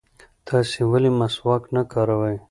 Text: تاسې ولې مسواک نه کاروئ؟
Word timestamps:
تاسې 0.47 0.79
ولې 0.91 1.09
مسواک 1.19 1.63
نه 1.75 1.81
کاروئ؟ 1.91 2.37